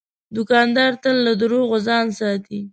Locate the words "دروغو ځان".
1.41-2.05